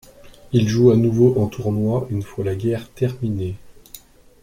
Il 0.51 0.67
joue 0.67 0.89
à 0.89 0.95
nouveau 0.95 1.35
en 1.39 1.45
tournoi 1.45 2.07
une 2.09 2.23
fois 2.23 2.43
la 2.43 2.55
guerre 2.55 2.89
terminée. 2.89 3.53